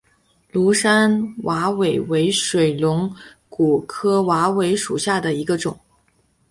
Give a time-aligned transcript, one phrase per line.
[0.51, 3.15] 庐山瓦韦为水龙
[3.49, 5.77] 骨科瓦韦属下的一个种。